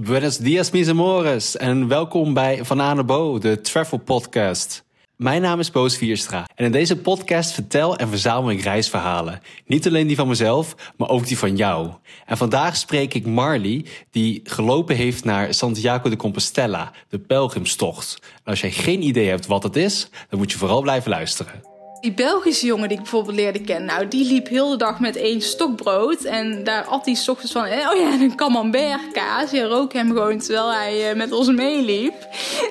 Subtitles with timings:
[0.00, 1.56] Buenos dias, mis amores.
[1.56, 4.84] En welkom bij Van Aan Bo, de travel podcast.
[5.16, 6.46] Mijn naam is Boos Vierstra.
[6.54, 9.40] En in deze podcast vertel en verzamel ik reisverhalen.
[9.66, 11.90] Niet alleen die van mezelf, maar ook die van jou.
[12.26, 18.18] En vandaag spreek ik Marley, die gelopen heeft naar Santiago de Compostela, de pelgrimstocht.
[18.44, 21.77] Als jij geen idee hebt wat het is, dan moet je vooral blijven luisteren.
[22.00, 25.16] Die Belgische jongen die ik bijvoorbeeld leerde kennen, nou, die liep heel de dag met
[25.16, 26.24] één stokbrood.
[26.24, 29.50] En daar at hij s ochtends van, eh, oh ja, een camembert kaas.
[29.50, 32.14] Je rook hem gewoon terwijl hij uh, met ons meeliep.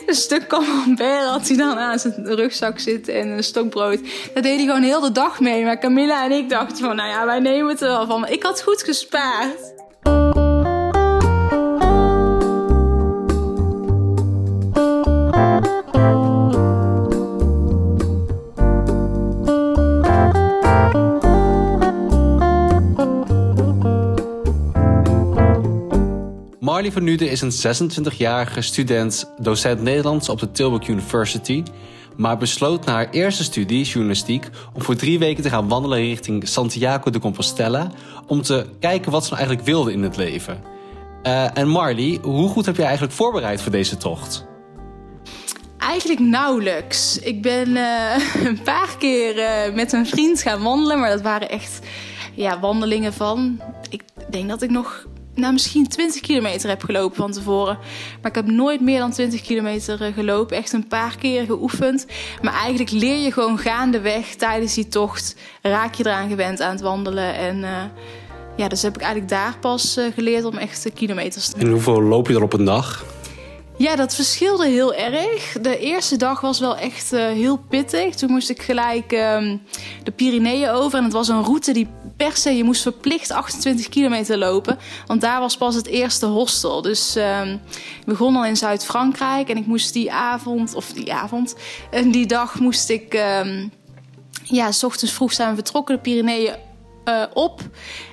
[0.05, 3.99] Een stuk camembert had hij dan aan zijn rugzak zitten en een stokbrood.
[4.33, 5.63] Dat deed hij gewoon heel de dag mee.
[5.63, 8.27] Maar Camilla en ik dachten van, nou ja, wij nemen het er wel van.
[8.27, 9.76] Ik had goed gespaard.
[26.93, 31.63] Marley van is een 26-jarige student, docent Nederlands op de Tilburg University,
[32.15, 36.47] maar besloot na haar eerste studie, journalistiek, om voor drie weken te gaan wandelen richting
[36.47, 37.91] Santiago de Compostela,
[38.27, 40.61] om te kijken wat ze nou eigenlijk wilde in het leven.
[41.23, 44.45] Uh, en Marley, hoe goed heb je eigenlijk voorbereid voor deze tocht?
[45.77, 47.19] Eigenlijk nauwelijks.
[47.19, 51.49] Ik ben uh, een paar keer uh, met een vriend gaan wandelen, maar dat waren
[51.49, 51.79] echt
[52.33, 53.61] ja, wandelingen van.
[53.89, 55.05] Ik denk dat ik nog
[55.37, 57.77] nou, misschien 20 kilometer heb gelopen van tevoren.
[58.21, 60.57] Maar ik heb nooit meer dan 20 kilometer eh, gelopen.
[60.57, 62.05] Echt een paar keer geoefend.
[62.41, 65.35] Maar eigenlijk leer je gewoon gaandeweg tijdens die tocht.
[65.61, 67.35] Raak je eraan gewend aan het wandelen.
[67.35, 67.83] En uh,
[68.55, 72.01] ja, dus heb ik eigenlijk daar pas uh, geleerd om echt kilometers te En hoeveel
[72.01, 73.05] loop je er op een dag?
[73.77, 75.57] Ja, dat verschilde heel erg.
[75.61, 78.15] De eerste dag was wel echt uh, heel pittig.
[78.15, 79.61] Toen moest ik gelijk um,
[80.03, 80.97] de Pyreneeën over.
[80.97, 81.87] En het was een route die
[82.17, 84.77] per se, je moest verplicht 28 kilometer lopen.
[85.07, 86.81] Want daar was pas het eerste hostel.
[86.81, 87.53] Dus um,
[87.99, 89.49] ik begon al in Zuid-Frankrijk.
[89.49, 91.55] En ik moest die avond, of die avond,
[91.91, 93.13] en die dag moest ik...
[93.43, 93.71] Um,
[94.43, 96.55] ja, s ochtends vroeg zijn we vertrokken de Pyreneeën
[97.05, 97.61] uh, op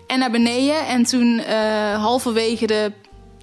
[0.06, 0.87] en naar beneden.
[0.87, 2.93] En toen uh, halverwege de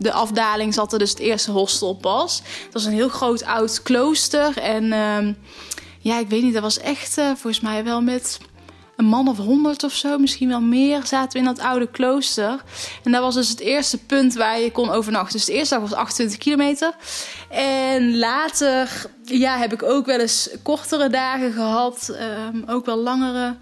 [0.01, 2.41] de afdaling zat er dus het eerste hostel pas.
[2.63, 4.57] Het was een heel groot oud klooster.
[4.57, 5.34] En uh,
[6.00, 8.38] ja, ik weet niet, dat was echt uh, volgens mij wel met
[8.95, 12.63] een man of honderd of zo, misschien wel meer, zaten we in dat oude klooster.
[13.03, 15.38] En dat was dus het eerste punt waar je kon overnachten.
[15.38, 16.95] Dus de eerste dag was 28 kilometer.
[17.50, 22.16] En later ja, heb ik ook wel eens kortere dagen gehad,
[22.53, 23.56] um, ook wel langere.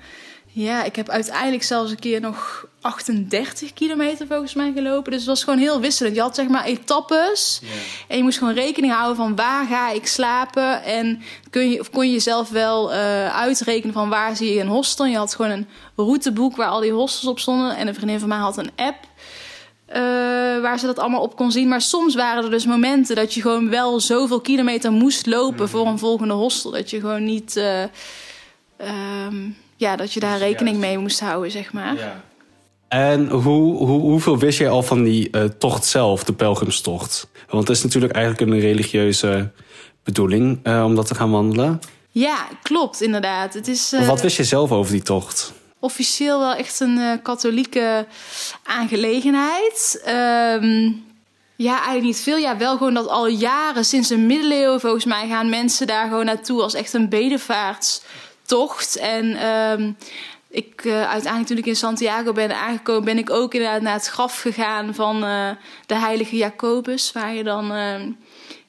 [0.48, 5.12] Ja, ik heb uiteindelijk zelfs een keer nog 38 kilometer volgens mij gelopen.
[5.12, 6.16] Dus het was gewoon heel wisselend.
[6.16, 7.60] Je had zeg maar etappes.
[7.62, 7.74] Yeah.
[8.08, 10.84] En je moest gewoon rekening houden van waar ga ik slapen.
[10.84, 14.68] En kun je, of kon je zelf wel uh, uitrekenen van waar zie je een
[14.68, 15.06] hostel.
[15.06, 17.76] Je had gewoon een routeboek waar al die hostels op stonden.
[17.76, 18.98] En een vriendin van mij had een app.
[19.90, 19.96] Uh,
[20.62, 21.68] waar ze dat allemaal op kon zien.
[21.68, 25.58] Maar soms waren er dus momenten dat je gewoon wel zoveel kilometer moest lopen mm
[25.58, 25.68] -hmm.
[25.68, 26.72] voor een volgende hostel.
[26.72, 27.56] Dat je gewoon niet.
[27.56, 27.84] Uh,
[29.26, 31.96] um, ja, dat je daar rekening mee moest houden, zeg maar.
[31.96, 32.24] Ja.
[32.90, 37.28] En hoe, hoe, hoeveel wist jij al van die uh, tocht zelf, de pelgrimstocht?
[37.50, 39.52] Want het is natuurlijk eigenlijk een religieuze
[40.04, 41.80] bedoeling uh, om dat te gaan wandelen.
[42.12, 43.54] Ja, klopt, inderdaad.
[43.54, 45.54] Het is, uh, Wat wist je zelf over die tocht?
[45.80, 48.06] Officieel wel echt een katholieke
[48.64, 50.04] aangelegenheid.
[50.08, 51.08] Um,
[51.62, 52.38] ja, eigenlijk niet veel.
[52.38, 56.26] Ja, wel gewoon dat al jaren, sinds de middeleeuwen volgens mij, gaan mensen daar gewoon
[56.26, 58.96] naartoe als echt een bedevaartstocht.
[58.96, 59.98] En um,
[60.50, 64.08] ik uh, uiteindelijk toen ik in Santiago ben aangekomen, ben ik ook inderdaad naar het
[64.08, 65.50] graf gegaan van uh,
[65.86, 67.96] de heilige Jacobus, waar je dan uh,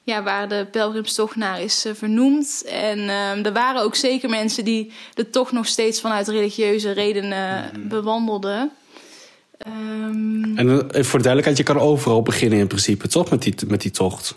[0.03, 2.63] ja, waar de pelgrimstocht naar is vernoemd.
[2.67, 2.99] En
[3.45, 7.89] er waren ook zeker mensen die de tocht nog steeds vanuit religieuze redenen mm -hmm.
[7.89, 8.71] bewandelden.
[9.67, 10.57] Um...
[10.57, 13.91] En voor de duidelijkheid, je kan overal beginnen in principe, toch, met die, met die
[13.91, 14.35] tocht?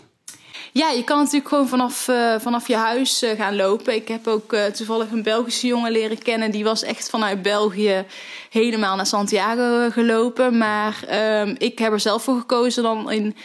[0.77, 3.95] Ja, je kan natuurlijk gewoon vanaf, uh, vanaf je huis uh, gaan lopen.
[3.95, 6.51] Ik heb ook uh, toevallig een Belgische jongen leren kennen.
[6.51, 8.05] Die was echt vanuit België
[8.49, 10.57] helemaal naar Santiago gelopen.
[10.57, 13.35] Maar ehm, ik heb er zelf voor gekozen dan in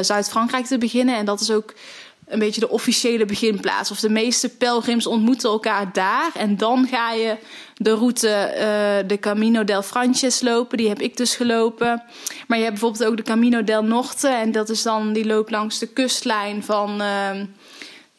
[0.00, 1.16] Zuid-Frankrijk te beginnen.
[1.16, 1.74] En dat is ook
[2.28, 3.90] een beetje de officiële beginplaats.
[3.90, 6.30] Of de meeste pelgrims ontmoeten elkaar daar.
[6.34, 7.36] En dan ga je
[7.74, 10.78] de route, uh, de Camino del Frances lopen.
[10.78, 12.02] Die heb ik dus gelopen.
[12.46, 14.28] Maar je hebt bijvoorbeeld ook de Camino del Norte.
[14.28, 17.02] En dat is dan, die loopt langs de kustlijn van...
[17.02, 17.30] Uh,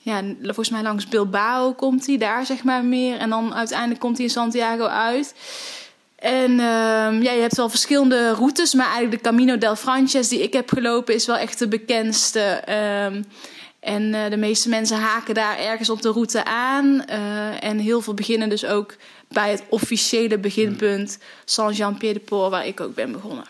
[0.02, 3.18] ja, volgens mij langs Bilbao komt hij daar, zeg maar, meer.
[3.18, 5.34] En dan uiteindelijk komt hij in Santiago uit.
[6.16, 6.58] En uh,
[7.22, 10.70] ja, je hebt wel verschillende routes, maar eigenlijk de Camino del Frances die ik heb
[10.70, 12.64] gelopen is wel echt de bekendste.
[12.70, 13.22] Uh,
[13.80, 17.04] en uh, de meeste mensen haken daar ergens op de route aan.
[17.10, 18.96] Uh, en heel veel beginnen dus ook
[19.28, 23.46] bij het officiële beginpunt Saint-Jean-Pied-de-Port, waar ik ook ben begonnen.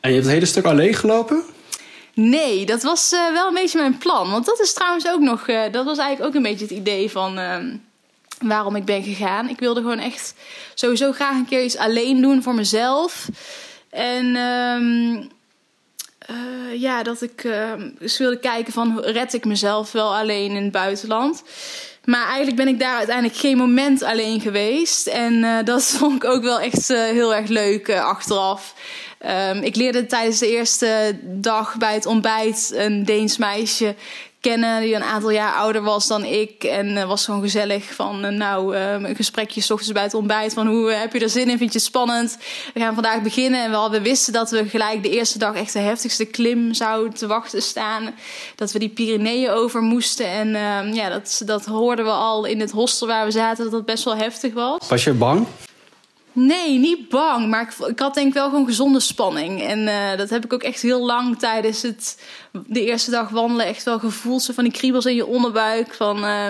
[0.00, 1.42] En je hebt het hele stuk alleen gelopen?
[2.14, 4.30] Nee, dat was uh, wel een beetje mijn plan.
[4.30, 7.38] Want dat is trouwens ook nog, dat was eigenlijk ook een beetje het idee van
[7.38, 7.56] uh,
[8.40, 9.48] waarom ik ben gegaan.
[9.48, 10.34] Ik wilde gewoon echt
[10.74, 13.28] sowieso graag een keer iets alleen doen voor mezelf.
[13.90, 14.36] En
[16.26, 17.48] ehm, ja, dat ik
[17.98, 21.42] dus wilde kijken van red ik mezelf wel alleen in het buitenland.
[22.04, 25.06] Maar eigenlijk ben ik daar uiteindelijk geen moment alleen geweest.
[25.06, 28.74] En dat vond ik ook wel echt heel erg leuk achteraf.
[29.50, 33.94] Um, ik leerde tijdens de eerste dag bij het ontbijt een Deens meisje
[34.50, 36.64] kennen die een aantal jaar ouder was dan ik.
[36.64, 40.14] En uh, was gewoon gezellig van, uh, nou, uh, een gesprekje s ochtends bij het
[40.14, 40.54] ontbijt.
[40.54, 41.58] Van hoe heb je er zin in?
[41.58, 42.38] Vind je het spannend?
[42.74, 43.64] We gaan vandaag beginnen.
[43.64, 46.74] En we, hadden, we wisten dat we gelijk de eerste dag echt de heftigste klim
[46.74, 48.14] zouden te wachten staan.
[48.56, 50.26] Dat we die Pyreneeën over moesten.
[50.26, 53.84] En ja, dat, dat hoorden we al in het hostel waar we zaten, dat het
[53.84, 54.88] best wel heftig was.
[54.88, 55.46] Was je bang?
[56.36, 57.48] Nee, niet bang.
[57.48, 59.62] Maar ik, ik, had denk ik wel gewoon gezonde spanning.
[59.62, 62.22] En uh, dat heb ik ook echt heel lang tijdens het,
[62.66, 64.42] de eerste dag wandelen echt wel gevoeld.
[64.42, 65.94] Zo van die kriebels in je onderbuik.
[65.94, 66.46] Van uh,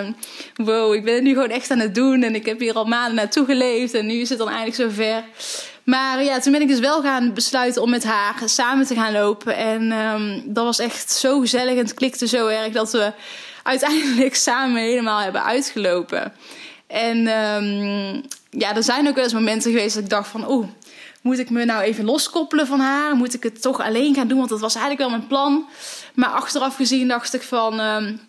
[0.55, 2.23] wow, ik ben het nu gewoon echt aan het doen.
[2.23, 3.93] En ik heb hier al maanden naartoe geleefd.
[3.93, 5.23] En nu is het dan eindelijk zover.
[5.83, 9.13] Maar ja, toen ben ik dus wel gaan besluiten om met haar samen te gaan
[9.13, 9.55] lopen.
[9.55, 13.13] En um, dat was echt zo gezellig en het klikte zo erg dat we
[13.63, 16.33] uiteindelijk samen helemaal hebben uitgelopen.
[16.87, 18.23] En um,
[18.57, 20.51] ja, er zijn ook wel eens momenten geweest dat ik dacht van...
[20.51, 20.67] oeh,
[21.21, 23.15] moet ik me nou even loskoppelen van haar?
[23.15, 24.37] Moet ik het toch alleen gaan doen?
[24.37, 25.67] Want dat was eigenlijk wel mijn plan.
[26.13, 27.79] Maar achteraf gezien dacht ik van...
[27.79, 28.21] Um,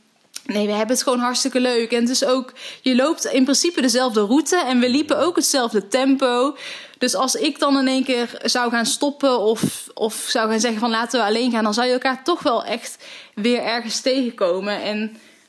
[0.46, 1.92] nee, we hebben het gewoon hartstikke leuk.
[1.92, 2.52] En is ook...
[2.82, 4.56] Je loopt in principe dezelfde route.
[4.56, 6.56] En we liepen ook hetzelfde tempo.
[6.98, 9.40] Dus als ik dan in één keer zou gaan stoppen...
[9.40, 11.64] of, of zou gaan zeggen van laten we alleen gaan...
[11.64, 14.82] dan zou je elkaar toch wel echt weer ergens tegenkomen.
[14.82, 14.98] En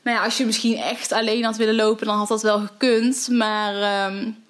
[0.02, 2.06] nou ja, als je misschien echt alleen had willen lopen...
[2.06, 3.28] dan had dat wel gekund.
[3.30, 4.06] Maar...
[4.12, 4.46] Um,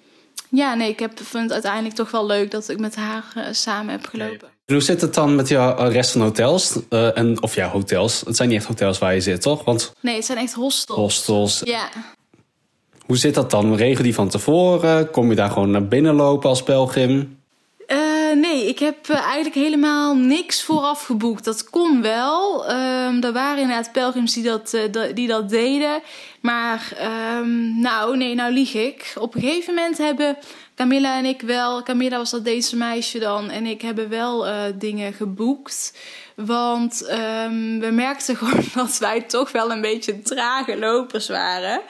[0.49, 3.43] ja, nee, ik heb, vind het uiteindelijk toch wel leuk dat ik met haar uh,
[3.51, 4.47] samen heb gelopen.
[4.65, 6.79] En hoe zit het dan met jouw eh, rest van hotels?
[6.89, 8.21] Uh, en, of ja, hotels.
[8.25, 9.63] Het zijn niet echt hotels waar je zit, toch?
[9.63, 9.93] Want...
[10.01, 10.97] Nee, het zijn echt hostels.
[10.97, 11.61] Hostels.
[11.63, 11.89] Ja.
[13.05, 13.75] Hoe zit dat dan?
[13.75, 15.11] Regel die van tevoren?
[15.11, 17.38] Kom je daar gewoon naar binnen lopen als pelgrim?
[18.79, 21.43] Ik heb uh, eigenlijk helemaal niks vooraf geboekt.
[21.43, 22.71] Dat kon wel.
[22.71, 26.01] Um, er waren inderdaad pelgrims die dat, uh, die dat deden.
[26.41, 26.91] Maar
[27.37, 29.13] um, nou, nee, nou lieg ik.
[29.17, 30.37] Op een gegeven moment hebben
[30.75, 31.83] Camilla en ik wel...
[31.83, 33.49] Camilla was dat deze meisje dan.
[33.49, 34.45] En ik hebben wel
[34.75, 35.97] dingen geboekt.
[36.35, 41.81] Want um, we merkten gewoon dat wij toch wel een beetje trage lopers waren.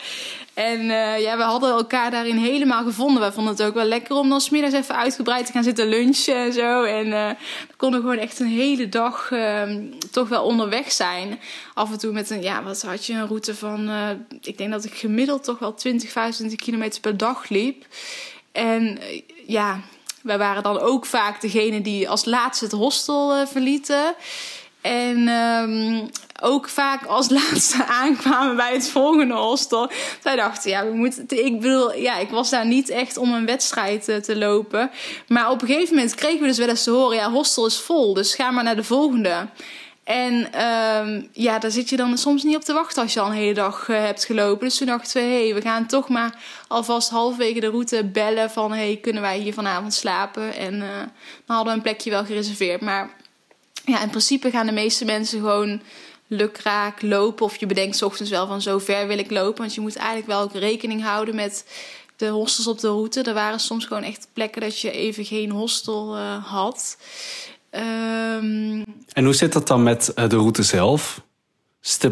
[0.59, 3.19] En uh, ja, we hadden elkaar daarin helemaal gevonden.
[3.19, 6.35] Wij vonden het ook wel lekker om dan smiddags even uitgebreid te gaan zitten lunchen
[6.35, 6.83] en zo.
[6.83, 7.29] En uh,
[7.67, 9.63] we konden gewoon echt een hele dag uh,
[10.11, 11.39] toch wel onderweg zijn.
[11.73, 13.89] Af en toe met een, ja, wat had je, een route van...
[13.89, 14.09] Uh,
[14.41, 17.85] ik denk dat ik gemiddeld toch wel 20, 25 kilometer per dag liep.
[18.51, 18.99] En
[19.47, 19.79] ja,
[20.21, 24.15] wij waren dan ook vaak degene die als laatste het hostel verlieten.
[24.81, 26.09] En um,
[26.41, 29.91] ook vaak als laatste aankwamen bij het volgende hostel.
[30.23, 31.25] Zij dachten, ja, we moeten.
[31.27, 34.91] Ik bedoel, ja, ik was daar niet echt om een wedstrijd te, te lopen.
[35.27, 37.79] Maar op een gegeven moment kregen we dus wel eens te horen: ja, hostel is
[37.79, 39.47] vol, dus ga maar naar de volgende.
[40.09, 43.27] En um, ja, daar zit je dan soms niet op te wachten als je al
[43.27, 44.67] een hele dag uh, hebt gelopen.
[44.67, 46.35] Dus toen dachten we, hé, hey, we gaan toch maar
[46.67, 48.71] alvast halverwege de route bellen van...
[48.71, 50.53] hé, hey, kunnen wij hier vanavond slapen?
[50.53, 50.97] En uh,
[51.45, 52.81] dan hadden we een plekje wel gereserveerd.
[52.81, 53.09] Maar
[53.85, 55.81] ja, in principe gaan de meeste mensen gewoon
[56.29, 57.45] lukraak lopen.
[57.45, 59.61] Of je bedenkt ochtends wel van zo ver wil ik lopen.
[59.61, 61.65] Want je moet eigenlijk wel ook rekening houden met
[62.15, 63.21] de hostels op de route.
[63.21, 66.97] Er waren soms gewoon echt plekken dat je even geen hostel uh, had.
[67.71, 68.83] Um...
[69.13, 71.21] En hoe zit dat dan met uh, de route zelf?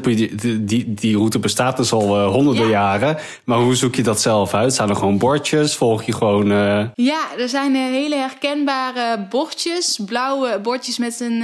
[0.02, 2.72] Die, die, die route bestaat dus al uh, honderden ja.
[2.72, 3.18] jaren.
[3.44, 4.74] Maar hoe zoek je dat zelf uit?
[4.74, 5.76] Zijn er gewoon bordjes?
[5.76, 6.52] Volg je gewoon.
[6.52, 6.86] Uh...
[6.96, 10.00] Ja, er zijn hele herkenbare bordjes.
[10.06, 11.44] Blauwe bordjes met een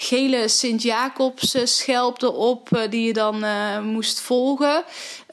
[0.00, 2.86] gele Sint-Jacobs schelp erop.
[2.90, 3.44] die je dan
[3.84, 4.84] moest volgen.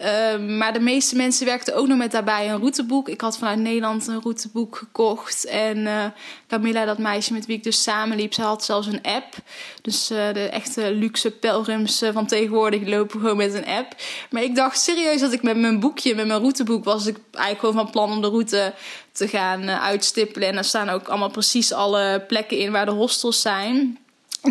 [0.01, 3.09] Uh, maar de meeste mensen werkten ook nog met daarbij een routeboek.
[3.09, 5.45] Ik had vanuit Nederland een routeboek gekocht.
[5.45, 6.13] En
[6.47, 9.35] Camilla, dat meisje met wie ik dus samenliep, ze had zelfs een app.
[9.81, 13.95] Dus de echte luxe pelgrims van tegenwoordig lopen gewoon met een app.
[14.29, 17.59] Maar ik dacht serieus dat ik met mijn boekje, met mijn routeboek, was ik eigenlijk
[17.59, 18.73] gewoon van plan om de route
[19.11, 20.47] te gaan uitstippelen.
[20.47, 23.99] En daar staan ook allemaal precies alle plekken in waar de hostels zijn.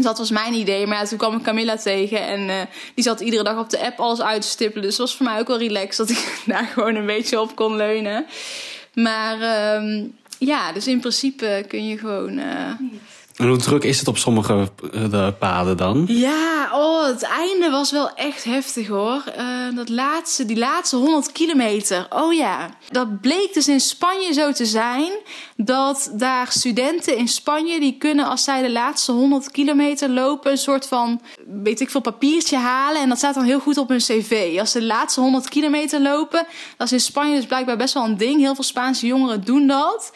[0.02, 0.86] Dat was mijn idee.
[0.86, 2.20] Maar toen kwam ik Camilla tegen.
[2.20, 2.60] En uh,
[2.94, 4.82] die zat iedere dag op de app alles uit te stippelen.
[4.82, 7.56] Dus het was voor mij ook wel relaxed dat ik daar gewoon een beetje op
[7.56, 8.26] kon leunen.
[8.94, 12.70] Maar um, ja, dus in principe kun je gewoon uh,
[13.34, 16.04] En hoe druk is het op sommige eh, de paden dan?
[16.08, 19.24] Ja, oh, het einde was wel echt heftig hoor.
[19.38, 22.06] Uh, dat laatste, die laatste 100 kilometer.
[22.10, 25.12] Oh ja, dat bleek dus in Spanje zo te zijn.
[25.56, 30.58] Dat daar studenten in Spanje, die kunnen als zij de laatste 100 kilometer lopen, een
[30.58, 31.20] soort van,
[31.62, 33.00] weet ik veel, papiertje halen.
[33.00, 34.56] En dat staat dan heel goed op hun cv.
[34.58, 38.04] Als ze de laatste 100 kilometer lopen, dat is in Spanje dus blijkbaar best wel
[38.04, 38.40] een ding.
[38.40, 40.12] Heel veel Spaanse jongeren doen dat.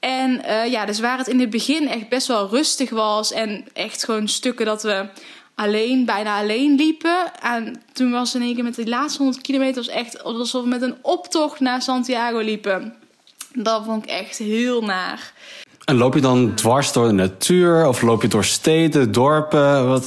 [0.00, 3.64] En uh, ja, dus waar het in het begin echt best wel rustig was en
[3.72, 5.08] echt gewoon stukken dat we
[5.54, 7.40] alleen, bijna alleen liepen.
[7.40, 10.82] En toen was in één keer met die laatste 100 kilometer echt alsof we met
[10.82, 12.94] een optocht naar Santiago liepen.
[13.52, 15.32] Dat vond ik echt heel naar.
[15.88, 17.86] En loop je dan dwars door de natuur?
[17.86, 19.88] Of loop je door steden, dorpen?
[19.88, 20.06] Wat,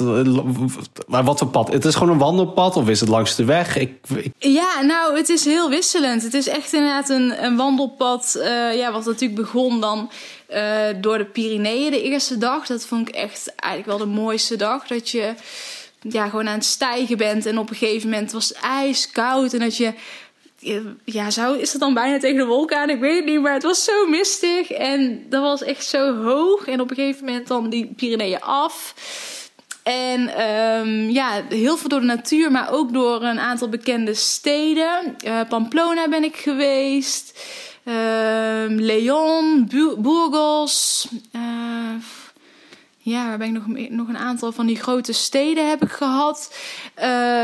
[1.08, 1.72] wat voor pad?
[1.72, 3.78] Het is gewoon een wandelpad of is het langs de weg?
[3.78, 3.94] Ik,
[4.38, 6.24] Ja, nou, het is heel wisselend.
[6.24, 8.36] Het is echt inderdaad een, een wandelpad.
[8.38, 10.12] Uh, ja, wat natuurlijk begon dan
[10.50, 12.68] uh, door de Pyreneeën de eerste dag.
[12.68, 14.88] Dat vond ik echt eigenlijk wel de mooiste dag.
[14.88, 15.34] Dat je
[16.02, 17.46] ja, gewoon aan het stijgen bent.
[17.46, 19.54] En op een gegeven moment was het ijskoud.
[19.54, 19.94] En dat je
[21.06, 22.90] ja, zou, is dat dan bijna tegen de wolken aan?
[22.90, 24.72] Ik weet het niet, maar het was zo mistig.
[24.72, 26.68] En dat was echt zo hoog.
[26.68, 28.94] En op een gegeven moment dan die Pyreneeën af.
[29.84, 35.16] En um, ja, heel veel door de natuur, maar ook door een aantal bekende steden.
[35.26, 37.40] Uh, Pamplona ben ik geweest.
[37.84, 37.96] Uh,
[38.68, 41.08] Leon, Burgos.
[41.36, 41.42] Uh,
[43.04, 46.56] ja, waar ben ik nog, nog een aantal van die grote steden heb ik gehad.
[46.98, 47.04] Uh,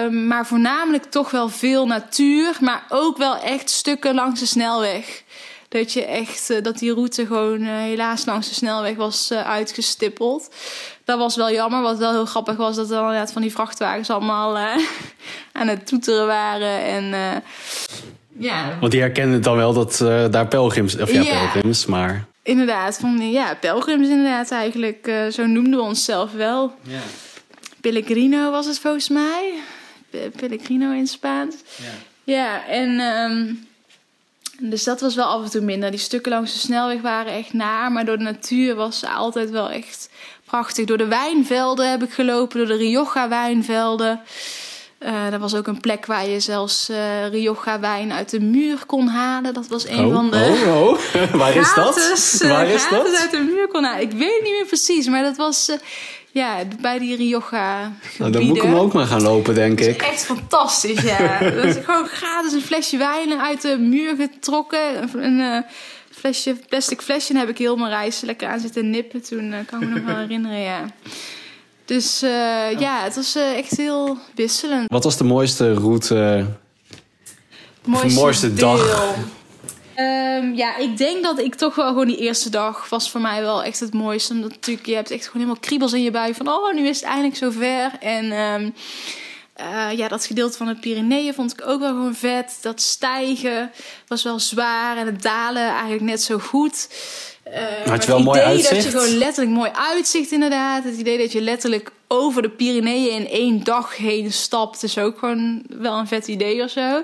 [0.09, 2.57] maar voornamelijk toch wel veel natuur.
[2.61, 5.23] Maar ook wel echt stukken langs de snelweg.
[5.69, 9.41] Dat je echt, uh, dat die route gewoon uh, helaas langs de snelweg was uh,
[9.41, 10.49] uitgestippeld.
[11.05, 11.81] Dat was wel jammer.
[11.81, 14.57] Wat wel heel grappig was, dat er inderdaad van die vrachtwagens allemaal
[15.51, 16.83] aan het toeteren waren.
[16.83, 17.43] En
[18.37, 18.77] ja.
[18.79, 19.97] Want die herkenden dan wel dat
[20.31, 21.39] daar pelgrims, of ja, ja.
[21.39, 25.07] pelgrims, maar inderdaad, van ja, pelgrims inderdaad eigenlijk.
[25.07, 26.73] Uh, zo noemden we onszelf wel.
[26.81, 26.99] Ja.
[27.81, 29.53] Pellegrino was het volgens mij.
[30.35, 31.55] Pellegrino in Spaans.
[31.75, 33.67] Ja, ja en um,
[34.59, 35.91] dus dat was wel af en toe minder.
[35.91, 39.49] Die stukken langs de snelweg waren echt naar, maar door de natuur was ze altijd
[39.49, 40.09] wel echt
[40.45, 40.85] prachtig.
[40.85, 44.21] Door de wijnvelden heb ik gelopen, door de Rioja wijnvelden.
[44.99, 48.85] Uh, er was ook een plek waar je zelfs uh, Rioja wijn uit de muur
[48.85, 49.53] kon halen.
[49.53, 50.63] Dat was een oh, van de.
[50.67, 50.99] Oh, oh.
[51.41, 52.49] waar is gratis, dat?
[52.49, 53.19] Waar is dat?
[53.19, 54.01] uit de muur kon halen.
[54.01, 55.69] Ik weet niet meer precies, maar dat was.
[55.69, 55.75] Uh,
[56.31, 57.91] ja, bij die Rioja.
[58.17, 60.01] Nou, dan moet ik hem ook maar gaan lopen, denk ik.
[60.01, 61.39] echt fantastisch, ja.
[61.55, 65.09] dat is gewoon gratis een flesje wijn uit de muur getrokken.
[65.13, 65.65] Een
[66.11, 67.33] flesje, plastic flesje.
[67.33, 69.21] En heb ik heel mijn reis lekker aan zitten nippen.
[69.21, 70.85] Toen kan ik me nog wel herinneren, ja.
[71.87, 72.79] Dus uh, oh.
[72.79, 74.91] ja, het was uh, echt heel wisselend.
[74.91, 76.45] Wat was de mooiste route?
[77.81, 79.15] De mooiste, mooiste dag?
[79.95, 83.41] Um, ja, ik denk dat ik toch wel gewoon die eerste dag was voor mij
[83.41, 84.33] wel echt het mooiste.
[84.33, 86.47] Omdat natuurlijk, je hebt echt gewoon helemaal kriebels in je buik van...
[86.47, 87.91] oh, nu is het eindelijk zover.
[87.99, 88.73] En um,
[89.61, 92.57] uh, ja, dat gedeelte van de Pyreneeën vond ik ook wel gewoon vet.
[92.61, 93.71] Dat stijgen
[94.07, 96.89] was wel zwaar en het dalen eigenlijk net zo goed.
[97.47, 98.73] Uh, Had je wel mooi uitzicht?
[98.73, 100.83] dat je gewoon letterlijk mooi uitzicht inderdaad.
[100.83, 104.83] Het idee dat je letterlijk over de Pyreneeën in één dag heen stapt...
[104.83, 107.03] is ook gewoon wel een vet idee of zo.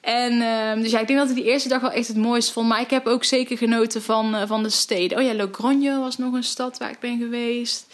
[0.00, 2.52] En uh, dus ja, ik denk dat ik die eerste dag wel echt het mooiste
[2.52, 2.68] vond.
[2.68, 5.18] Maar ik heb ook zeker genoten van, uh, van de steden.
[5.18, 7.86] Oh ja, Logroño was nog een stad waar ik ben geweest.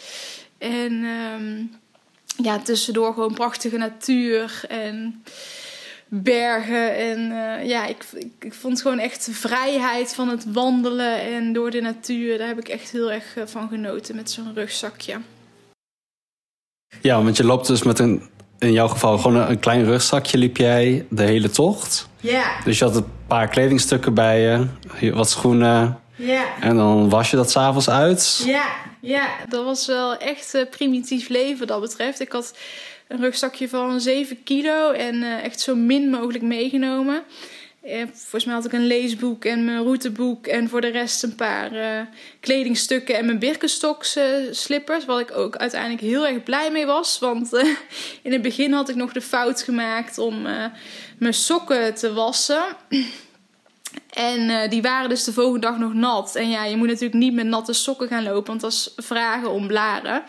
[0.57, 1.71] En um,
[2.37, 5.23] ja, tussendoor gewoon prachtige natuur en
[6.07, 6.95] bergen.
[6.97, 11.53] En uh, ja, ik, ik, ik, vond gewoon echt de vrijheid van het wandelen en
[11.53, 12.37] door de natuur.
[12.37, 15.17] Daar heb ik echt heel erg uh, van genoten met zo'n rugzakje.
[17.01, 20.37] Ja, want je loopt dus met een, in jouw geval gewoon een, een klein rugzakje
[20.37, 22.09] liep jij de hele tocht.
[22.19, 22.63] Ja.
[22.63, 24.41] Dus je had een paar kledingstukken bij
[24.99, 25.99] je, wat schoenen.
[26.21, 26.45] Ja.
[26.59, 28.41] En dan was je dat s'avonds uit.
[28.45, 28.65] Ja,
[28.99, 32.19] ja, dat was wel echt uh, primitief leven dat betreft.
[32.19, 32.57] Ik had
[33.07, 37.23] een rugzakje van 7 kilo en uh, echt zo min mogelijk meegenomen.
[37.85, 41.35] Uh, volgens mij had ik een leesboek en mijn routeboek en voor de rest een
[41.35, 41.71] paar
[42.39, 44.17] kledingstukken en mijn Birkenstocks
[44.51, 45.05] slippers.
[45.05, 47.19] Wat ik ook uiteindelijk heel erg blij mee was.
[47.19, 47.53] Want
[48.23, 50.41] in het begin had ik nog de fout gemaakt om
[51.17, 52.63] mijn sokken te wassen.
[54.09, 56.35] En uh, die waren dus de volgende dag nog nat.
[56.35, 59.51] En ja, je moet natuurlijk niet met natte sokken gaan lopen, want dat is vragen
[59.51, 60.23] om blaren.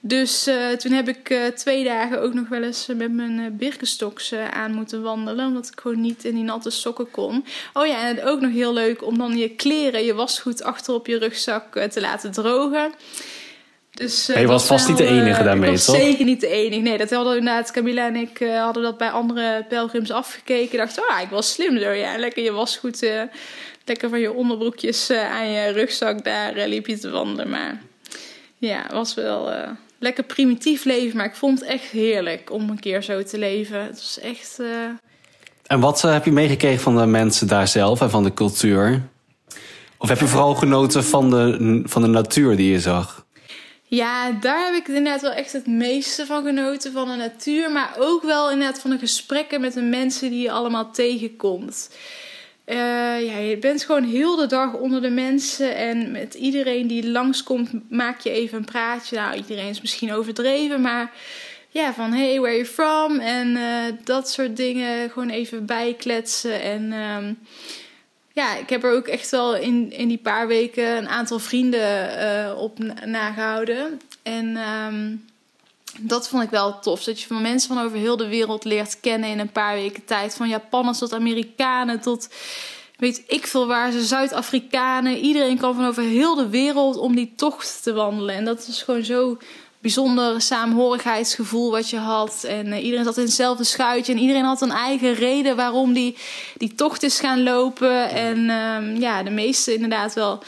[0.00, 4.34] Dus uh, toen heb ik uh, twee dagen ook nog wel eens met mijn Birkenstocks
[4.34, 5.46] aan moeten wandelen.
[5.46, 7.44] Omdat ik gewoon niet in die natte sokken kon.
[7.72, 11.06] Oh ja, en ook nog heel leuk om dan je kleren, je wasgoed achter op
[11.06, 12.92] je rugzak te laten drogen.
[14.02, 15.96] Dus, uh, je was vast niet de enige uh, daarmee, toch?
[15.96, 16.80] zeker niet de enige.
[16.80, 20.78] Nee, dat hadden inderdaad Camilla en ik uh, hadden dat bij andere pelgrims afgekeken.
[20.78, 21.90] Dachten, oh, ik was slim zo.
[21.90, 23.06] Ja, lekker je was goed.
[23.84, 26.24] lekker van je onderbroekjes aan je rugzak.
[26.24, 27.48] Daar liep je te wandelen.
[27.48, 27.82] Maar
[28.58, 29.52] Ja, het was wel
[29.98, 33.82] lekker primitief leven, maar ik vond het echt heerlijk om een keer zo te leven.
[33.82, 34.58] Het was echt.
[35.66, 39.02] En wat heb je meegekregen van de mensen daar zelf en van de cultuur?
[39.98, 43.21] Of heb je vooral genoten van de, van de natuur die je zag?
[43.94, 47.70] Ja, daar heb ik inderdaad wel echt het meeste van genoten van de natuur.
[47.70, 51.96] Maar ook wel inderdaad van de gesprekken met de mensen die je allemaal tegenkomt.
[52.66, 52.76] Uh,
[53.24, 55.76] ja, je bent gewoon heel de dag onder de mensen.
[55.76, 59.16] En met iedereen die langskomt, maak je even een praatje.
[59.16, 61.12] Nou, iedereen is misschien overdreven, maar
[61.68, 63.18] ja, van hey, where are you from?
[63.18, 65.10] En uh, dat soort dingen.
[65.10, 66.62] Gewoon even bijkletsen.
[66.62, 67.38] En um,
[68.32, 72.18] ja, ik heb er ook echt wel in, in die paar weken een aantal vrienden
[72.18, 74.00] uh, op nagehouden.
[74.22, 75.24] En um,
[76.00, 77.04] dat vond ik wel tof.
[77.04, 80.04] Dat je van mensen van over heel de wereld leert kennen in een paar weken
[80.04, 80.34] tijd.
[80.34, 82.28] Van Japanners tot Amerikanen tot
[82.96, 85.16] weet ik veel waar ze, Zuid-Afrikanen.
[85.16, 88.34] Iedereen kan van over heel de wereld om die tocht te wandelen.
[88.34, 89.38] En dat is gewoon zo
[89.82, 92.44] bijzonder saamhorigheidsgevoel wat je had.
[92.44, 94.12] En uh, iedereen zat in hetzelfde schuitje.
[94.12, 96.16] En iedereen had een eigen reden waarom die,
[96.56, 98.10] die tocht is gaan lopen.
[98.10, 100.42] En um, ja, de meeste inderdaad wel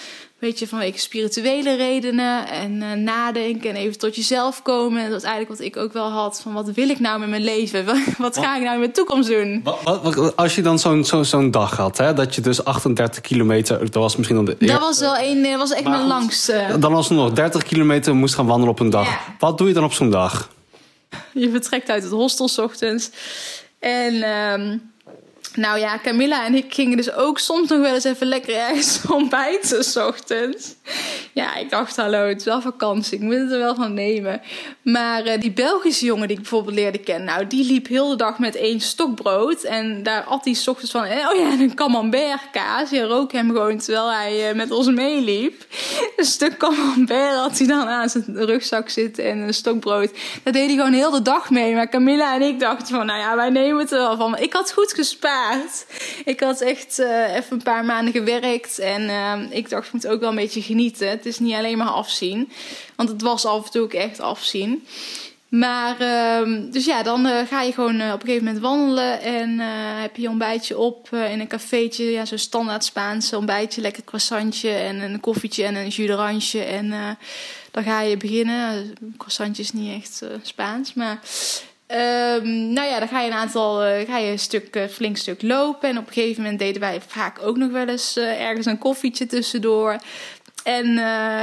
[0.44, 5.02] weet je, vanwege spirituele redenen en uh, nadenken en even tot jezelf komen.
[5.02, 7.28] En dat is eigenlijk wat ik ook wel had van wat wil ik nou met
[7.28, 7.84] mijn leven?
[8.18, 9.60] wat ga ik nou in mijn toekomst doen?
[9.64, 13.20] Wat, wat, als je dan zo'n zo, zo'n dag had, hè, dat je dus 38
[13.20, 16.76] kilometer, dat was misschien dan de Dat was wel een, eh, was echt mijn langste.
[16.78, 19.18] Dan je nog 30 kilometer moest gaan wandelen op een dag.
[19.38, 20.48] Wat doe je dan op zo'n dag?
[21.32, 23.10] Je vertrekt uit het hostel s ochtends
[23.78, 24.14] en...
[24.14, 24.92] Um,
[25.54, 29.00] nou ja, Camilla en ik gingen dus ook soms nog wel eens even lekker ergens
[29.08, 30.74] ontbijten s ochtends.
[31.32, 34.40] Ja, ik dacht, hallo, het is wel vakantie, ik moet het er wel van nemen.
[34.82, 38.16] Maar uh, die Belgische jongen die ik bijvoorbeeld leerde kennen, nou, die liep heel de
[38.16, 39.62] dag met één stokbrood.
[39.62, 42.90] En daar at hij s ochtends van, eh, oh ja, een camembert kaas.
[42.90, 45.66] Je rook hem gewoon terwijl hij uh, met ons meeliep.
[46.16, 50.10] Een stuk camembert had hij dan aan zijn rugzak zitten en een stokbrood.
[50.42, 51.74] Dat deed hij gewoon heel de dag mee.
[51.74, 54.38] Maar Camilla en ik dachten van, nou ja, wij nemen het er wel van.
[54.38, 55.43] Ik had goed gespaard.
[56.24, 58.78] Ik had echt uh, even een paar maanden gewerkt.
[58.78, 61.08] En uh, ik dacht, ik moet ook wel een beetje genieten.
[61.08, 62.52] Het is niet alleen maar afzien.
[62.96, 64.86] Want het was af en toe ook echt afzien.
[65.48, 69.20] Maar, uh, dus ja, dan uh, ga je gewoon op een gegeven moment wandelen.
[69.20, 69.58] En
[70.00, 72.04] heb je je ontbijtje op in een cafeetje.
[72.04, 73.80] Ja, zo'n standaard Spaanse ontbijtje.
[73.80, 76.64] Lekker croissantje en een koffietje en een jus d'orange.
[76.64, 77.16] En
[77.70, 78.94] dan ga je beginnen.
[79.16, 81.20] Croissantje is niet echt Spaans, maar...
[81.88, 85.16] Um, nou ja, dan ga je een aantal, uh, ga je een stuk, uh, flink
[85.16, 85.88] stuk lopen.
[85.88, 88.78] En op een gegeven moment deden wij vaak ook nog wel eens uh, ergens een
[88.78, 89.96] koffietje tussendoor.
[90.64, 90.94] En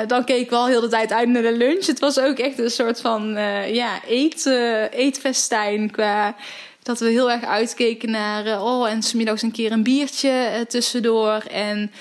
[0.07, 1.85] dan keek ik wel heel de tijd uit naar de lunch.
[1.85, 3.33] Het was ook echt een soort van
[3.67, 4.45] ja, eet,
[4.91, 6.35] eetfestijn qua
[6.83, 11.43] dat we heel erg uitkeken naar, oh, en smiddags een keer een biertje tussendoor.
[11.51, 11.91] En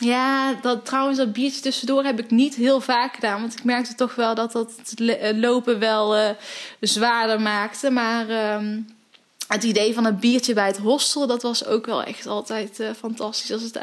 [0.00, 3.40] ja, dat, trouwens, dat biertje tussendoor heb ik niet heel vaak gedaan.
[3.40, 6.28] Want ik merkte toch wel dat dat het eh, lopen wel uh,
[6.80, 7.90] zwaarder maakte.
[7.90, 8.76] Maar uh,
[9.48, 12.88] het idee van een biertje bij het hostel, dat was ook wel echt altijd uh,
[12.98, 13.52] fantastisch.
[13.52, 13.80] Als, het,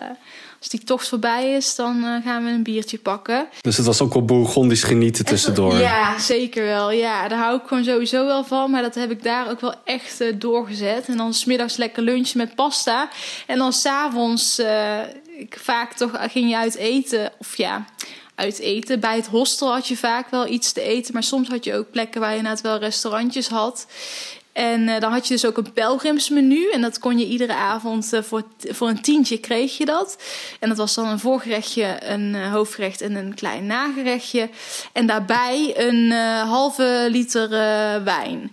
[0.60, 3.47] als die tocht voorbij is, dan gaan we een biertje pakken.
[3.62, 5.77] Dus het was ook wel bourgondisch genieten tussendoor.
[5.77, 6.91] ja, zeker wel.
[6.91, 8.71] Ja, daar hou ik gewoon sowieso wel van.
[8.71, 11.08] Maar dat heb ik daar ook wel echt doorgezet.
[11.08, 13.10] En dan smiddags lekker lunchen met pasta.
[13.47, 14.62] En dan s'avonds
[15.38, 17.32] ik vaak toch ging je uit eten.
[17.39, 17.86] Of ja,
[18.36, 19.00] uit eten.
[19.00, 21.13] Bij het hostel had je vaak wel iets te eten.
[21.13, 23.88] Maar soms had je ook plekken waar je inderdaad wel restaurantjes had.
[24.54, 26.69] En uh, dan had je dus ook een pelgrimsmenu.
[26.69, 30.23] En dat kon je iedere avond uh, voor, voor een tientje kreeg je dat.
[30.60, 34.50] En dat was dan een voorgerechtje, een uh, hoofdgerecht en een klein nagerechtje.
[34.93, 37.50] En daarbij een halve liter
[38.04, 38.52] wijn.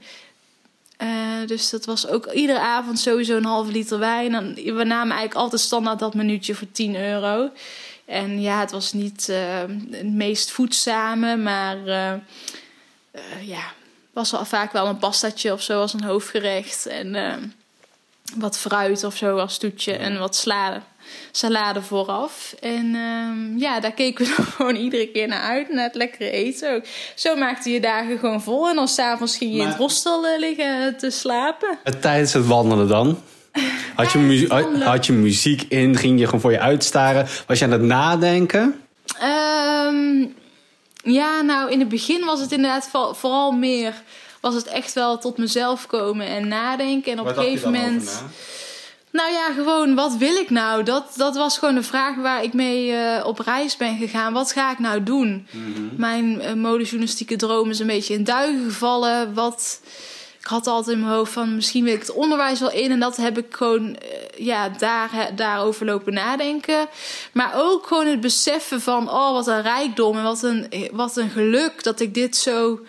[1.05, 4.35] Uh, dus dat was ook iedere avond sowieso een halve liter wijn.
[4.35, 7.51] En we namen eigenlijk altijd standaard dat minuutje voor 10 euro.
[8.05, 9.37] En ja, het was niet uh,
[9.91, 12.13] het meest voedzame, maar uh,
[13.41, 13.73] ja,
[14.13, 16.87] was wel vaak wel een pastatje of zo als een hoofdgerecht.
[16.87, 17.55] En
[18.37, 20.81] wat fruit of zo als toetje en wat salade
[21.31, 22.55] salade vooraf.
[22.61, 26.75] En um, ja, daar keken we gewoon iedere keer naar uit, naar het lekkere eten
[26.75, 26.85] ook.
[27.15, 28.69] Zo maakte je dagen gewoon vol.
[28.69, 31.79] En dan s'avonds ging je in het hostel uh, liggen te slapen.
[32.01, 33.23] Tijdens het wandelen dan?
[33.97, 34.51] Had je, muziek,
[34.83, 35.97] had je muziek in?
[35.97, 37.27] Ging je gewoon voor je uitstaren?
[37.47, 38.83] Was je aan het nadenken?
[39.23, 40.35] Um,
[41.03, 43.95] ja, nou in het begin was het inderdaad vooral meer...
[44.41, 47.13] was het echt wel tot mezelf komen en nadenken.
[47.13, 48.23] En op een gegeven moment...
[49.15, 50.83] Nou ja, gewoon, wat wil ik nou?
[50.83, 54.33] Dat, dat was gewoon de vraag waar ik mee uh, op reis ben gegaan.
[54.33, 55.47] Wat ga ik nou doen?
[55.51, 55.91] Mm -hmm.
[55.97, 59.35] Mijn uh, modejournalistieke droom is een beetje in duigen gevallen.
[59.35, 59.81] Wat
[60.41, 62.91] ik had altijd in mijn hoofd van misschien wil ik het onderwijs wel in.
[62.91, 66.87] En dat heb ik gewoon eh, ja, daar, daarover lopen nadenken.
[67.33, 71.31] Maar ook gewoon het beseffen van oh, wat een rijkdom en wat een, wat een
[71.31, 72.81] geluk dat ik dit zo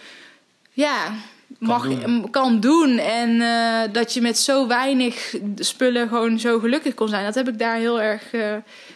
[0.72, 1.14] ja,
[1.60, 2.30] mag, doen.
[2.30, 2.98] kan doen.
[2.98, 7.26] En uh, dat je met zo weinig spullen gewoon zo gelukkig kon zijn.
[7.26, 8.56] Dat heb ik daar heel erg uh,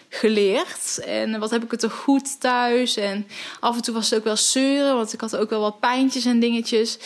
[0.09, 0.99] geleerd.
[1.05, 2.97] En wat heb ik het er goed thuis.
[2.97, 3.27] En
[3.59, 6.25] af en toe was het ook wel zeuren, want ik had ook wel wat pijntjes
[6.25, 6.97] en dingetjes.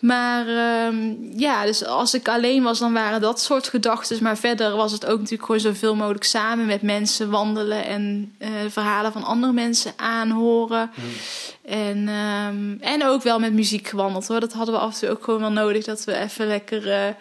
[0.00, 4.22] Maar uh, ja, dus als ik alleen was, dan waren dat soort gedachten.
[4.22, 8.48] Maar verder was het ook natuurlijk gewoon zoveel mogelijk samen met mensen wandelen en uh,
[8.68, 10.90] verhalen van andere mensen aanhoren.
[10.94, 11.04] Mm.
[11.72, 14.40] En, um, en ook wel met muziek gewandeld hoor.
[14.40, 15.84] Dat hadden we af en toe ook gewoon wel nodig.
[15.84, 16.86] Dat we even lekker.
[16.86, 17.14] Uh,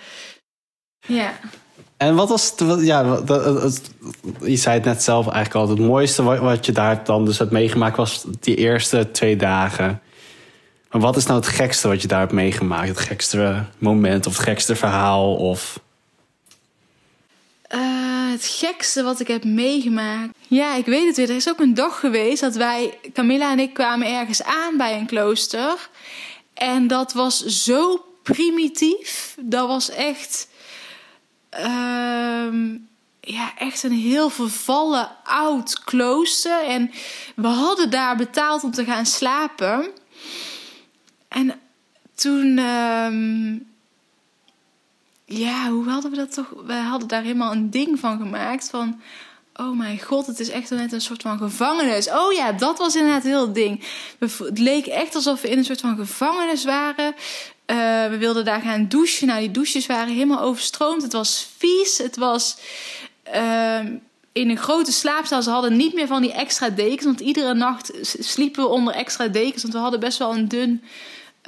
[1.07, 1.33] ja.
[1.97, 3.21] En wat was het, ja,
[4.41, 5.69] je zei het net zelf eigenlijk al.
[5.69, 10.01] Het mooiste wat, wat je daar dan dus hebt meegemaakt was die eerste twee dagen.
[10.91, 12.87] Maar wat is nou het gekste wat je daar hebt meegemaakt?
[12.87, 15.35] Het gekste moment of het gekste verhaal?
[15.35, 15.79] Of...
[17.75, 20.33] Uh, het gekste wat ik heb meegemaakt.
[20.47, 21.29] Ja, ik weet het weer.
[21.29, 24.97] Er is ook een dag geweest dat wij, Camilla en ik, kwamen ergens aan bij
[24.97, 25.89] een klooster.
[26.53, 29.35] En dat was zo primitief.
[29.41, 30.47] Dat was echt.
[31.59, 32.73] Uh,
[33.21, 36.63] ja, echt een heel vervallen oud klooster.
[36.65, 36.91] En
[37.35, 39.89] we hadden daar betaald om te gaan slapen.
[41.27, 41.59] En
[42.15, 43.57] toen, ehm,
[45.25, 46.53] ja, hoe hadden we dat toch?
[46.65, 49.01] We hadden daar helemaal een ding van gemaakt van.
[49.53, 52.09] Oh mijn god, het is echt net een soort van gevangenis.
[52.09, 53.83] Oh ja, dat was inderdaad heel het ding.
[54.19, 57.15] Het leek echt alsof we in een soort van gevangenis waren.
[57.67, 59.27] Uh, we wilden daar gaan douchen.
[59.27, 61.01] Nou, die douches waren helemaal overstroomd.
[61.01, 61.97] Het was vies.
[61.97, 62.57] Het was
[63.35, 63.79] uh,
[64.37, 65.41] in een grote slaapzaal.
[65.41, 67.05] Ze hadden niet meer van die extra dekens.
[67.05, 69.61] Want iedere nacht sliepen we onder extra dekens.
[69.61, 70.83] Want we hadden best wel een dun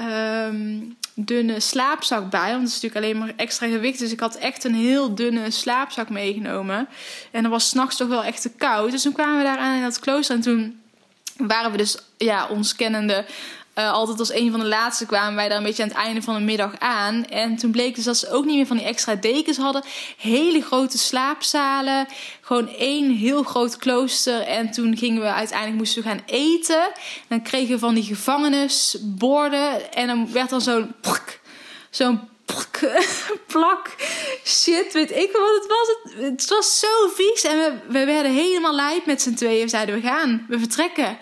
[0.01, 2.49] um, dunne slaapzak bij.
[2.49, 3.99] Want het is natuurlijk alleen maar extra gewicht.
[3.99, 6.87] Dus ik had echt een heel dunne slaapzak meegenomen.
[7.31, 8.91] En dan was s'nachts toch wel echt te koud.
[8.91, 10.35] Dus toen kwamen we daar aan in dat klooster.
[10.35, 10.81] En toen
[11.37, 13.25] waren we dus, ja, ons kennende
[13.79, 16.21] uh, altijd als een van de laatste kwamen wij daar een beetje aan het einde
[16.21, 17.25] van de middag aan.
[17.25, 19.83] En toen bleek dus dat ze ook niet meer van die extra dekens hadden.
[20.17, 22.07] Hele grote slaapzalen.
[22.41, 24.41] Gewoon één heel groot klooster.
[24.41, 26.91] En toen gingen we uiteindelijk moesten we gaan eten.
[27.27, 29.93] dan kregen we van die gevangenisborden.
[29.93, 30.95] En dan werd dan zo'n
[31.89, 32.19] zo'n
[33.53, 33.95] plak
[34.45, 35.87] shit, weet ik wat het was.
[36.03, 37.43] Het, het was zo vies.
[37.43, 39.63] En we, we werden helemaal lijp met z'n tweeën.
[39.63, 41.17] We zeiden, we gaan, we vertrekken.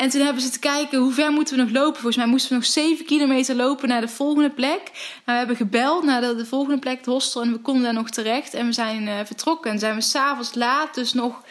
[0.00, 1.94] En toen hebben ze te kijken hoe ver moeten we nog lopen.
[1.94, 4.80] Volgens mij moesten we nog 7 kilometer lopen naar de volgende plek.
[4.92, 7.42] Nou, we hebben gebeld naar de, volgende plek, het hostel.
[7.42, 8.54] En we konden daar nog terecht.
[8.54, 9.70] En we zijn uh, vertrokken.
[9.70, 11.42] En zijn we s'avonds laat dus nog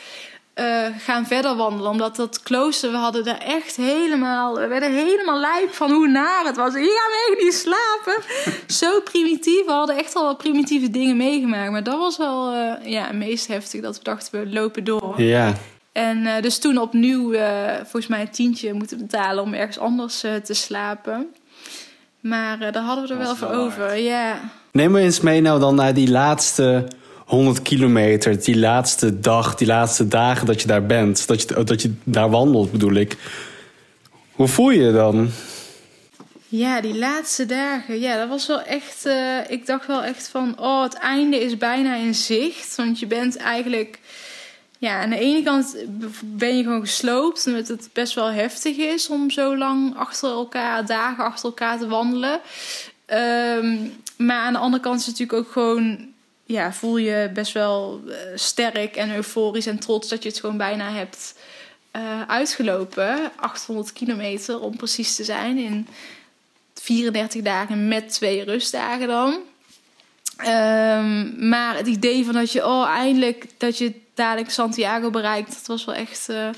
[0.55, 1.91] uh, gaan verder wandelen.
[1.91, 4.55] Omdat dat klooster, we hadden daar echt helemaal...
[4.55, 6.73] We werden helemaal lijp van hoe naar het was.
[6.73, 8.23] Hier gaan we echt niet slapen.
[8.81, 9.65] Zo primitief.
[9.65, 11.71] We hadden echt al wat primitieve dingen meegemaakt.
[11.71, 13.81] Maar dat was wel uh, ja, meest heftig.
[13.81, 15.21] Dat we dachten, we lopen door.
[15.21, 15.55] Ja.
[15.99, 20.23] En uh, dus toen opnieuw uh, volgens mij een tientje moeten betalen om ergens anders
[20.23, 21.27] uh, te slapen.
[22.19, 24.39] Maar daar hadden we er wel voor over, ja.
[24.71, 26.87] Neem me eens mee nou dan naar die laatste
[27.25, 31.27] 100 kilometer, die laatste dag, die laatste dagen dat je daar bent.
[31.27, 33.17] Dat je, dat je daar wandelt bedoel ik.
[34.31, 35.29] Hoe voel je je dan?
[36.47, 37.99] Ja, die laatste dagen.
[37.99, 39.09] Ja, dat was wel echt.
[39.47, 40.55] ik dacht wel echt van.
[40.59, 42.75] Oh, het einde is bijna in zicht.
[42.75, 43.99] Want je bent eigenlijk
[44.79, 45.75] ja, aan de ene kant
[46.23, 50.85] ben je gewoon gesloopt, omdat het best wel heftig is om zo lang achter elkaar,
[50.85, 52.39] dagen achter elkaar te wandelen.
[53.05, 53.77] Ehm,
[54.17, 56.07] maar aan de andere kant is het natuurlijk ook gewoon,
[56.45, 60.57] ja, voel je best wel uh, sterk en euforisch en trots dat je het gewoon
[60.57, 61.35] bijna hebt
[61.95, 63.31] uh, uitgelopen.
[63.35, 65.87] 800 kilometer om precies te zijn in
[66.73, 69.39] 34 dagen met twee rustdagen dan.
[70.47, 75.67] Um, maar het idee van dat je, oh, eindelijk dat je dadelijk Santiago bereikt, dat
[75.67, 76.27] was wel echt.
[76.29, 76.49] Uh,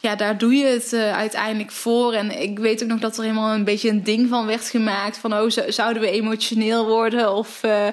[0.00, 2.12] ja, daar doe je het uh, uiteindelijk voor.
[2.12, 5.18] En ik weet ook nog dat er helemaal een beetje een ding van werd gemaakt.
[5.18, 7.34] Van, oh, zouden we emotioneel worden?
[7.34, 7.86] Of, uh,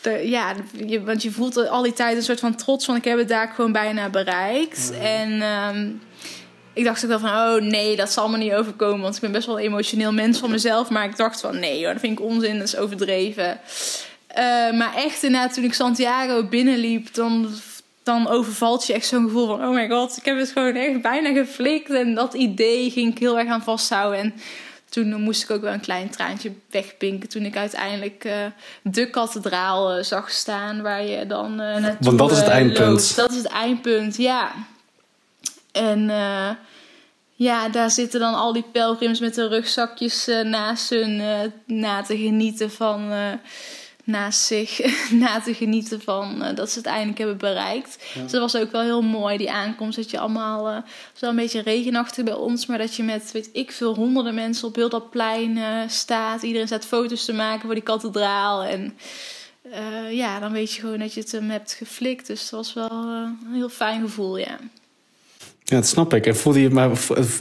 [0.00, 0.54] de, ja,
[0.86, 2.96] je, want je voelt al die tijd een soort van trots van...
[2.96, 4.92] ik heb het daar gewoon bijna bereikt.
[5.00, 6.02] En um,
[6.72, 9.00] ik dacht ook wel van, oh nee, dat zal me niet overkomen.
[9.00, 10.90] Want ik ben best wel een emotioneel mens van mezelf.
[10.90, 13.60] Maar ik dacht van, nee hoor, dat vind ik onzin, dat is overdreven.
[14.38, 17.48] Uh, maar echt inderdaad, toen ik Santiago binnenliep, dan,
[18.02, 21.02] dan overvalt je echt zo'n gevoel van: oh my god, ik heb het gewoon echt
[21.02, 21.90] bijna geflikt.
[21.90, 24.20] En dat idee ging ik heel erg aan vasthouden.
[24.20, 24.34] En
[24.88, 27.28] toen moest ik ook wel een klein traantje wegpinken.
[27.28, 28.34] Toen ik uiteindelijk uh,
[28.82, 33.16] de kathedraal uh, zag staan, waar je dan uh, naartoe Want dat is het eindpunt.
[33.16, 34.52] Dat is het eindpunt, ja.
[35.72, 36.10] En
[37.34, 41.22] ja, daar zitten dan al die pelgrims met hun rugzakjes naast hun
[41.66, 43.12] na te genieten van.
[44.04, 44.80] Naast zich
[45.22, 47.98] na te genieten van dat ze het eindelijk hebben bereikt.
[48.22, 49.96] Dus dat was ook wel heel mooi, die aankomst.
[49.96, 50.76] Dat je allemaal, uh,
[51.18, 54.68] wel een beetje regenachtig bij ons, maar dat je met, weet ik veel, honderden mensen
[54.68, 55.58] op heel dat plein
[55.90, 56.42] staat.
[56.42, 58.64] Iedereen staat foto's te maken voor die kathedraal.
[58.64, 58.96] En
[60.10, 62.26] ja, dan weet je gewoon dat je het hem hebt geflikt.
[62.26, 64.58] Dus dat was wel een heel fijn gevoel, ja.
[65.64, 66.26] Ja, dat snap ik.
[66.26, 66.90] En voelde je maar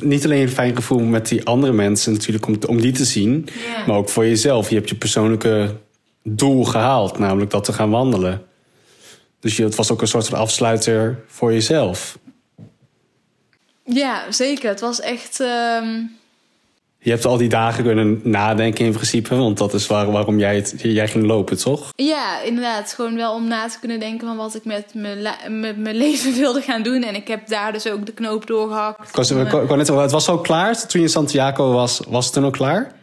[0.02, 3.48] niet alleen een fijn gevoel met die andere mensen natuurlijk om, om die te zien,
[3.88, 4.70] maar ook voor jezelf.
[4.70, 5.76] Je hebt je persoonlijke
[6.24, 8.46] doel gehaald, namelijk dat te gaan wandelen.
[9.40, 12.18] Dus je, het was ook een soort van afsluiter voor jezelf.
[13.84, 14.70] Ja, zeker.
[14.70, 15.40] Het was echt.
[15.40, 16.02] Ehm,
[17.00, 20.56] je hebt al die dagen kunnen nadenken in principe, want dat is waar, waarom jij,
[20.56, 21.90] het, jij ging lopen, toch?
[21.96, 22.94] Ja, inderdaad.
[22.94, 26.84] Gewoon wel om na te kunnen denken van wat ik met mijn, leven wilde gaan
[26.84, 27.04] doen.
[27.04, 29.10] En ik heb daar dus ook de knoop doorgehakt.
[29.10, 32.02] Ik, was, ik, net, het was al klaar toen je in Santiago was.
[32.08, 33.00] Was het toen al klaar?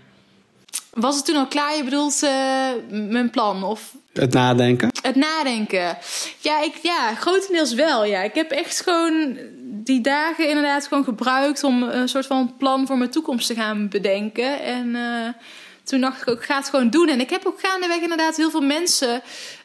[1.00, 1.76] Was het toen al klaar?
[1.76, 2.30] Je bedoelt uh,
[2.90, 3.64] mijn plan?
[3.64, 3.94] Of...
[4.12, 4.90] Het nadenken?
[5.02, 5.98] Het nadenken.
[6.38, 8.04] Ja, ik, ja, grotendeels wel.
[8.04, 8.22] Ja.
[8.22, 12.98] Ik heb echt gewoon die dagen inderdaad gewoon gebruikt om een soort van plan voor
[12.98, 14.62] mijn toekomst te gaan bedenken.
[14.62, 15.28] En uh,
[15.84, 17.08] toen dacht ik ook, ga het gewoon doen.
[17.08, 19.22] En ik heb ook gaandeweg inderdaad heel veel mensen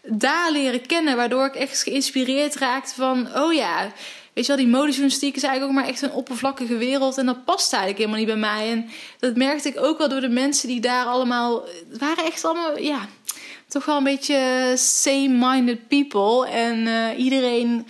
[0.07, 3.91] daar leren kennen, waardoor ik echt geïnspireerd raakte van, oh ja,
[4.33, 7.17] weet je wel, die modejournalistiek is eigenlijk ook maar echt een oppervlakkige wereld.
[7.17, 8.71] En dat past eigenlijk helemaal niet bij mij.
[8.71, 12.45] En dat merkte ik ook wel door de mensen die daar allemaal, het waren echt
[12.45, 13.07] allemaal, ja,
[13.67, 16.47] toch wel een beetje same-minded people.
[16.47, 17.87] En uh, iedereen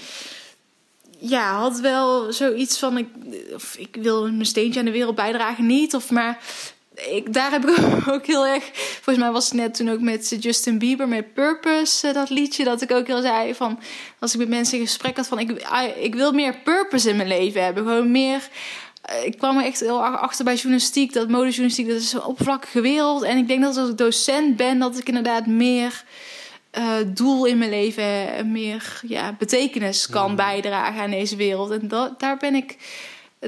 [1.19, 3.08] ja, had wel zoiets van: ik,
[3.53, 5.95] of ik wil mijn steentje aan de wereld bijdragen, niet.
[5.95, 6.39] Of maar
[6.95, 7.79] ik, daar heb ik
[8.13, 8.63] ook heel erg.
[8.73, 12.63] Volgens mij was het net toen ook met Justin Bieber met Purpose, eh, dat liedje.
[12.63, 13.79] Dat ik ook heel zei van.
[14.19, 15.39] Als ik met mensen in gesprek had van.
[15.39, 15.67] Ik,
[15.99, 17.84] ik wil meer purpose in mijn leven hebben.
[17.84, 18.49] Gewoon meer.
[19.01, 21.13] Eh, ik kwam er echt heel achter bij journalistiek.
[21.13, 23.23] Dat modejournalistiek, dat is een oppervlakkige wereld.
[23.23, 26.03] En ik denk dat als ik docent ben, dat ik inderdaad meer
[26.77, 30.36] uh, doel in mijn leven, meer ja, betekenis kan mm.
[30.36, 31.71] bijdragen aan deze wereld.
[31.71, 32.77] En dat, daar ben ik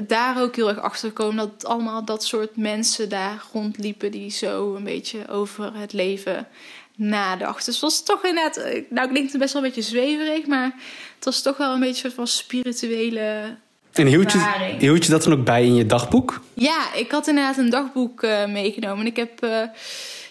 [0.06, 4.74] daar ook heel erg achter gekomen dat allemaal dat soort mensen daar rondliepen die zo
[4.74, 6.48] een beetje over het leven
[6.96, 7.64] nadachten.
[7.64, 10.74] Dus het was toch inderdaad, eh, nou klinkt het best wel een beetje zweverig, maar
[11.14, 13.56] het was toch wel een beetje een soort van spirituele
[13.92, 16.40] en hield je, hield je dat dan ook bij in je dagboek?
[16.54, 19.00] Ja, ik had inderdaad een dagboek uh, meegenomen.
[19.00, 19.62] En ik heb uh,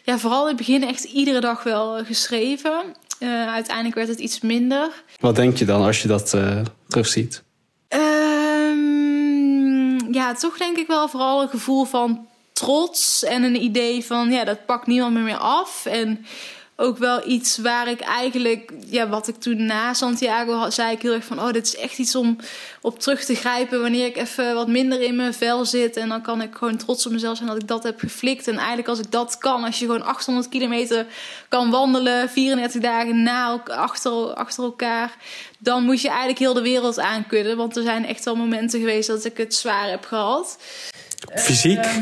[0.04, 2.84] ja, vooral in het begin echt iedere dag wel geschreven.
[3.48, 5.04] Uiteindelijk werd het iets minder.
[5.20, 6.36] Wat denk je dan als je dat
[6.88, 7.44] terugziet?
[10.16, 14.44] Ja, toch denk ik wel vooral een gevoel van trots en een idee van ja,
[14.44, 15.86] dat pakt niemand meer, meer af.
[15.86, 16.26] En
[16.78, 21.02] ook wel iets waar ik eigenlijk, ja, wat ik toen na Santiago had, zei ik
[21.02, 22.38] heel erg van: Oh, dit is echt iets om
[22.82, 25.98] op terug te grijpen wanneer ik even wat minder in mijn vel zit.
[25.98, 28.48] En dan kan ik gewoon trots op mezelf zijn dat ik dat heb geflikt.
[28.48, 31.06] En eigenlijk, als ik dat kan, als je gewoon 800 kilometer
[31.50, 35.16] kan wandelen, 34 dagen na achter, achter elkaar,
[35.60, 37.58] dan moet je eigenlijk heel de wereld aankudden.
[37.58, 40.58] Want er zijn echt wel momenten geweest dat ik het zwaar heb gehad.
[41.36, 41.86] Fysiek?
[41.86, 41.98] Uh,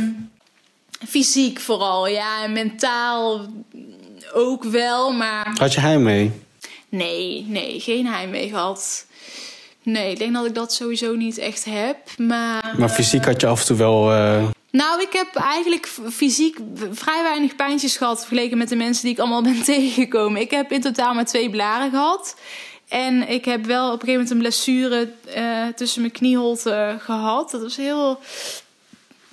[1.08, 2.44] fysiek vooral, ja.
[2.44, 3.48] En mentaal
[4.34, 5.52] ook wel, maar...
[5.60, 6.32] Had je heimwee?
[6.89, 9.06] Nee, nee, geen heimwee gehad.
[9.84, 12.76] Nee, ik denk dat ik dat sowieso niet echt heb, maar...
[12.78, 14.12] Maar fysiek had je af en toe wel...
[14.12, 14.43] Uh...
[14.72, 16.58] Nou, ik heb eigenlijk fysiek
[16.91, 18.19] vrij weinig pijntjes gehad...
[18.19, 20.41] vergeleken met de mensen die ik allemaal ben tegengekomen.
[20.41, 22.36] Ik heb in totaal maar twee blaren gehad.
[22.88, 27.52] En ik heb wel op een gegeven moment een blessure uh, tussen mijn knieholte gehad.
[27.52, 28.19] Dat was heel...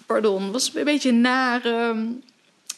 [0.06, 1.62] Pardon, was een beetje naar...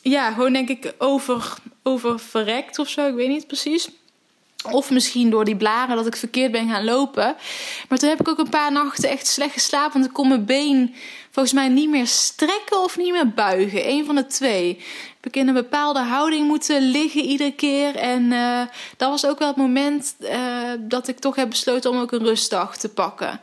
[0.02, 3.09] Ja, gewoon denk ik over, over verrekt of zo.
[3.09, 3.88] Ik weet niet precies.
[4.71, 7.37] Of misschien door die blaren dat ik verkeerd ben gaan lopen.
[7.88, 9.92] Maar toen heb ik ook een paar nachten echt slecht geslapen.
[9.92, 10.95] Want ik kon mijn been
[11.31, 13.88] volgens mij niet meer strekken of niet meer buigen.
[13.88, 14.77] Eén van de twee.
[15.21, 17.97] Heb ik in een bepaalde houding moeten liggen iedere keer.
[17.97, 18.62] En uh,
[18.97, 22.25] dat was ook wel het moment uh, dat ik toch heb besloten om ook een
[22.25, 23.40] rustdag te pakken.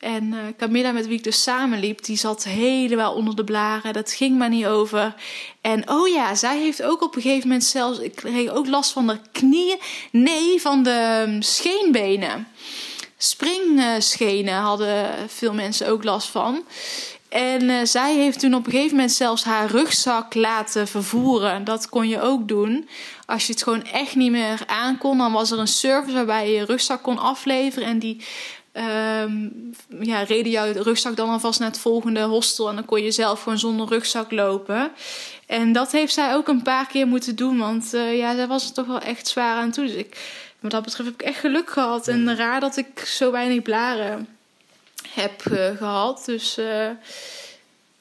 [0.00, 3.92] En uh, Camilla, met wie ik dus samenliep, die zat helemaal onder de blaren.
[3.92, 5.14] Dat ging maar niet over.
[5.60, 7.98] En oh ja, zij heeft ook op een gegeven moment zelfs...
[7.98, 9.78] Ik kreeg ook last van de knieën.
[10.10, 12.48] Nee, van de um, scheenbenen.
[13.16, 16.64] Springschenen hadden veel mensen ook last van.
[17.28, 21.64] En uh, zij heeft toen op een gegeven moment zelfs haar rugzak laten vervoeren.
[21.64, 22.88] Dat kon je ook doen.
[23.26, 26.56] Als je het gewoon echt niet meer aankon, dan was er een service waarbij je
[26.56, 27.88] je rugzak kon afleveren.
[27.88, 28.24] En die
[28.72, 32.68] um, ja, reden jouw rugzak dan alvast naar het volgende hostel.
[32.68, 34.90] En dan kon je zelf gewoon zonder rugzak lopen.
[35.46, 37.58] En dat heeft zij ook een paar keer moeten doen.
[37.58, 39.86] Want uh, ja, zij was er toch wel echt zwaar aan toe.
[39.86, 40.16] Dus ik,
[40.60, 42.08] wat dat betreft heb ik echt geluk gehad.
[42.08, 44.28] En raar dat ik zo weinig blaren
[45.08, 46.22] heb uh, gehad.
[46.24, 46.88] Dus uh,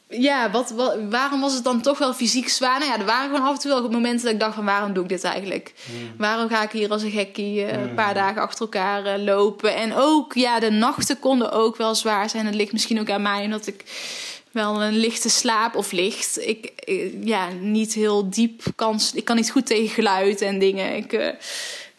[0.09, 2.79] ja, wat, wat, waarom was het dan toch wel fysiek zwaar?
[2.79, 4.93] Nou ja, er waren gewoon af en toe wel momenten dat ik dacht van waarom
[4.93, 5.73] doe ik dit eigenlijk?
[6.17, 9.75] Waarom ga ik hier als een gekkie eh, een paar dagen achter elkaar eh, lopen?
[9.75, 12.45] En ook, ja, de nachten konden ook wel zwaar zijn.
[12.45, 13.83] Het ligt misschien ook aan mij, omdat ik
[14.51, 16.47] wel een lichte slaap of licht.
[16.47, 18.99] Ik, eh, ja, niet heel diep kan.
[19.13, 20.95] Ik kan niet goed tegen geluid en dingen.
[20.95, 21.35] Ik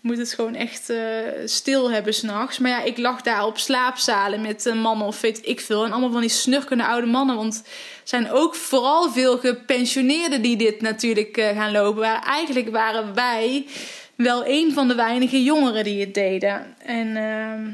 [0.00, 0.98] moet het gewoon echt eh,
[1.44, 2.58] stil hebben s'nachts.
[2.58, 5.84] Maar ja, ik lag daar op slaapzalen met een mannen of weet ik veel.
[5.84, 7.36] En allemaal van die snurkende oude mannen.
[7.36, 7.70] Want er
[8.04, 12.00] zijn ook vooral veel gepensioneerden die dit natuurlijk eh, gaan lopen.
[12.00, 13.66] Maar eigenlijk waren wij
[14.14, 16.76] wel een van de weinige jongeren die het deden.
[16.78, 17.68] En ehm,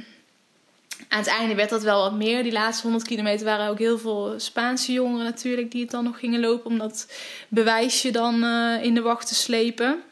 [1.09, 2.43] aan het einde werd dat wel wat meer.
[2.43, 6.19] Die laatste 100 kilometer waren ook heel veel Spaanse jongeren natuurlijk die het dan nog
[6.19, 7.13] gingen lopen om dat
[7.49, 10.03] bewijsje dan eh, in de wacht te slepen.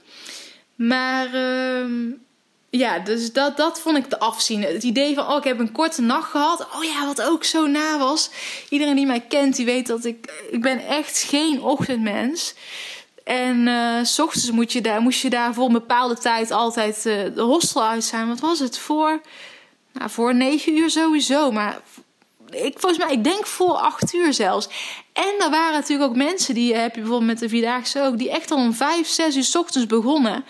[0.75, 2.11] Maar ehm,
[2.71, 4.63] ja, dus dat, dat vond ik te afzien.
[4.63, 6.67] Het idee van, oh, ik heb een korte nacht gehad.
[6.77, 8.31] Oh ja, wat ook zo na was.
[8.69, 10.47] Iedereen die mij kent, die weet dat ik...
[10.51, 12.55] Ik ben echt geen ochtendmens.
[13.25, 16.97] En eh, s ochtends moet je daar, moest je daar voor een bepaalde tijd altijd
[16.97, 18.29] eh, de hostel uit zijn.
[18.29, 18.79] Wat was het?
[18.79, 19.21] Voor,
[19.93, 21.51] nou, voor negen uur sowieso.
[21.51, 21.81] Maar
[22.51, 24.69] ik, volgens mij, ik denk voor acht uur zelfs.
[25.15, 28.19] En er waren natuurlijk ook mensen, die heb je bijvoorbeeld met de Vierdaagse ook...
[28.19, 30.45] die echt al om vijf, zes uur s ochtends begonnen.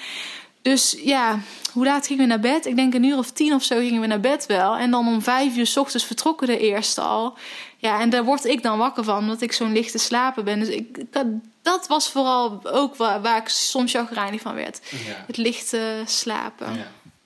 [0.63, 1.39] Dus ja,
[1.73, 2.67] hoe laat gingen we naar bed?
[2.67, 4.77] Ik denk een uur of tien of zo gingen we naar bed wel.
[4.77, 7.35] En dan om vijf uur s ochtends vertrokken de eerste al.
[7.77, 10.59] Ja, en daar word ik dan wakker van, omdat ik zo'n lichte slapen ben.
[10.59, 11.27] Dus ik, dat,
[11.63, 14.81] dat was vooral ook waar, waar ik soms chagrijnig van werd.
[14.91, 15.25] Ja.
[15.27, 16.67] Het lichte slapen.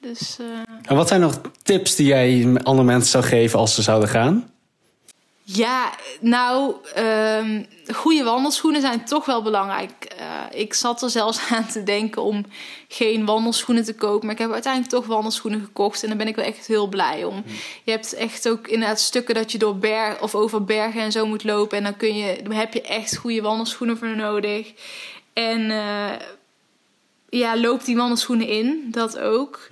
[0.00, 0.46] Dus eh,
[0.82, 4.50] En wat zijn nog tips die jij andere mensen zou geven als ze zouden gaan?
[5.50, 7.62] Ja, nou, ehm,
[7.94, 10.04] goede wandelschoenen zijn toch wel belangrijk.
[10.04, 12.44] Eh, ik zat er zelfs aan te denken om
[12.88, 14.26] geen wandelschoenen te kopen.
[14.26, 16.02] Maar ik heb uiteindelijk toch wandelschoenen gekocht.
[16.02, 17.44] En daar ben ik wel echt heel blij om.
[17.84, 21.26] Je hebt echt ook inderdaad stukken dat je door berg of over bergen en zo
[21.26, 21.78] moet lopen.
[21.78, 24.72] En dan, kun je, dan heb je echt goede wandelschoenen voor nodig.
[25.32, 26.26] En eh,
[27.28, 28.88] ja, loop die wandelschoenen in.
[28.90, 29.68] Dat ook.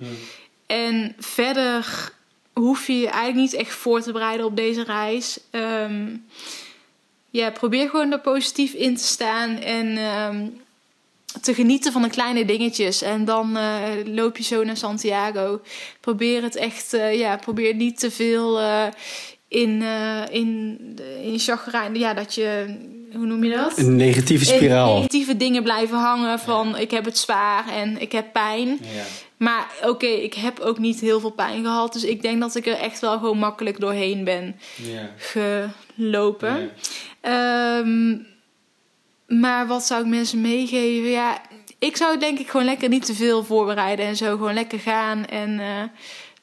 [0.65, 2.11] En verder
[2.57, 5.39] hoef je je eigenlijk niet echt voor te bereiden op deze reis.
[5.49, 6.05] Ehm,
[7.29, 10.45] ja, probeer gewoon er positief in te staan en ehm,
[11.41, 13.01] te genieten van de kleine dingetjes.
[13.01, 15.61] En dan eh, loop je zo naar Santiago.
[15.99, 18.83] Probeer het echt, eh, ja, probeer niet te veel eh,
[19.47, 19.83] in,
[20.31, 20.77] in,
[21.23, 21.95] in chagrijn.
[21.95, 22.77] Ja, dat je,
[23.13, 23.77] hoe noem je dat?
[23.77, 24.95] Een negatieve In spiraal.
[24.95, 28.67] negatieve dingen blijven hangen van ik heb het zwaar en ik heb pijn.
[28.67, 29.03] Ja.
[29.37, 31.93] Maar oké, ik heb ook niet heel veel pijn gehad.
[31.93, 34.59] Dus ik denk dat ik er echt wel gewoon makkelijk doorheen ben
[35.17, 36.71] gelopen.
[37.21, 38.17] Ehm,
[39.27, 41.09] maar wat zou ik mensen meegeven?
[41.09, 41.41] Ja,
[41.79, 44.25] ik zou denk ik gewoon lekker niet te veel voorbereiden en zo.
[44.25, 45.25] Gewoon lekker gaan.
[45.25, 45.83] En eh,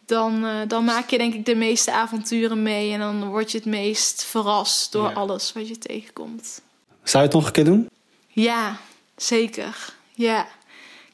[0.06, 2.92] dan, eh, dan maak je denk ik de meeste avonturen mee.
[2.92, 6.62] En dan word je het meest verrast door alles wat je tegenkomt.
[7.02, 7.88] Zou je het nog een keer doen?
[8.28, 8.76] Ja,
[9.16, 9.94] zeker.
[10.14, 10.46] Ja.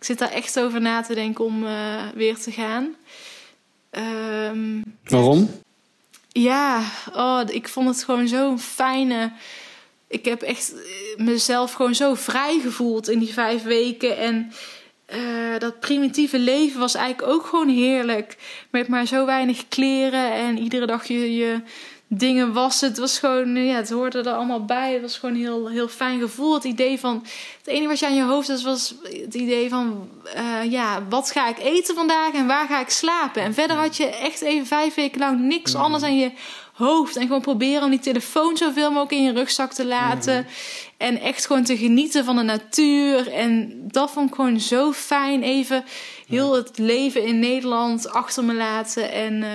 [0.00, 2.94] Ik zit daar echt over na te denken om eh, weer te gaan.
[3.90, 5.50] Ehm, Waarom?
[6.28, 6.82] ja,
[7.14, 9.32] oh, ik vond het gewoon zo'n fijne.
[10.08, 14.16] Ik heb echt eh, mezelf gewoon zo vrij gevoeld in die vijf weken.
[14.16, 14.52] En
[15.06, 18.36] eh, dat primitieve leven was eigenlijk ook gewoon heerlijk.
[18.70, 21.60] Met maar zo weinig kleren en iedere dag je, je
[22.12, 22.88] dingen wassen.
[22.88, 24.92] Het was gewoon, ja, het hoorde er allemaal bij.
[24.92, 26.54] Het was gewoon een heel, heel fijn gevoel.
[26.54, 27.24] Het idee van,
[27.58, 31.30] het enige wat je aan je hoofd had, was het idee van, eh, ja, wat
[31.30, 33.42] ga ik eten vandaag en waar ga ik slapen?
[33.42, 36.32] En verder had je echt even vijf weken lang niks anders aan je
[36.72, 37.16] hoofd.
[37.16, 40.46] En gewoon proberen om die telefoon zoveel mogelijk in je rugzak te laten.
[40.96, 43.32] En echt gewoon te genieten van de natuur.
[43.32, 45.42] En dat vond ik gewoon zo fijn.
[45.42, 45.84] Even
[46.26, 49.12] heel het leven in Nederland achter me laten.
[49.12, 49.50] En eh,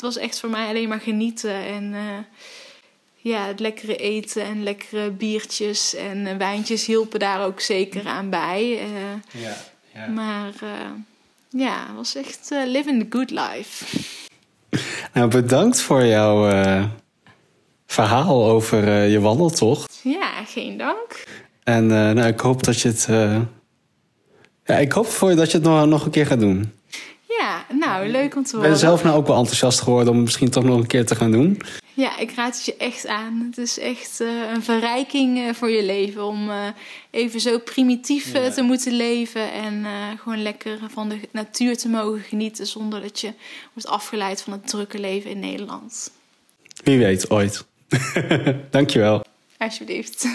[0.00, 1.54] het was echt voor mij alleen maar genieten.
[1.54, 2.00] En eh,
[3.16, 8.30] ja, het lekkere eten en lekkere biertjes en eh, wijntjes hielpen daar ook zeker aan
[8.30, 8.78] bij.
[8.80, 9.56] Eh, Ja.
[9.94, 10.06] ja.
[10.06, 10.90] maar eh,
[11.48, 13.98] ja, het was echt living the good life.
[15.14, 16.84] Nou, bedankt voor jouw eh,
[17.86, 20.00] verhaal over eh, je wandeltocht.
[20.02, 21.24] Ja, geen dank.
[21.64, 23.06] En eh, nou, ik hoop dat je het.
[23.08, 23.40] eh,
[24.64, 26.72] ja, ik hoop voor je dat je het nog, nog een keer gaat doen.
[27.78, 28.78] Nou, leuk om te Ik ben horen.
[28.78, 31.60] zelf nou ook wel enthousiast geworden om misschien toch nog een keer te gaan doen.
[31.94, 33.46] Ja, ik raad het je echt aan.
[33.50, 36.56] Het is echt eh, een verrijking eh, voor je leven om eh,
[37.10, 38.50] even zo primitief Ja.
[38.50, 39.84] te moeten leven en
[40.22, 43.32] gewoon lekker van de natuur te mogen genieten zonder dat je
[43.74, 46.10] wordt afgeleid van het drukke leven in Nederland.
[46.84, 47.64] Wie weet, ooit.
[48.70, 49.24] Dankjewel.
[49.58, 50.26] Alsjeblieft.